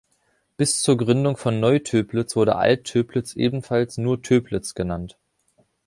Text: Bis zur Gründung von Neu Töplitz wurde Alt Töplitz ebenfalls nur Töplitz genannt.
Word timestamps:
Bis 0.57 0.81
zur 0.81 0.97
Gründung 0.97 1.37
von 1.37 1.59
Neu 1.59 1.77
Töplitz 1.77 2.35
wurde 2.35 2.55
Alt 2.55 2.85
Töplitz 2.85 3.35
ebenfalls 3.35 3.99
nur 3.99 4.19
Töplitz 4.23 4.73
genannt. 4.73 5.15